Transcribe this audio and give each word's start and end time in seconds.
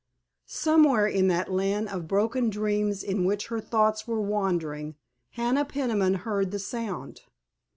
Somewhere 0.47 1.05
in 1.05 1.27
that 1.27 1.51
land 1.51 1.89
of 1.89 2.07
broken 2.07 2.49
dreams 2.49 3.03
in 3.03 3.23
which 3.23 3.49
her 3.49 3.61
thoughts 3.61 4.07
were 4.07 4.19
wandering 4.19 4.95
Hannah 5.33 5.63
Peniman 5.63 6.15
heard 6.25 6.49
the 6.49 6.57
sound. 6.57 7.21